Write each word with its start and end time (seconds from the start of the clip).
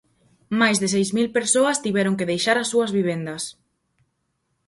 Máis 0.61 0.77
de 0.81 0.87
seis 0.93 1.09
mil 1.17 1.27
persoas 1.37 1.81
tiveron 1.85 2.17
que 2.19 2.29
deixar 2.31 2.57
as 2.59 2.69
súas 2.71 2.91
vivendas. 2.97 3.43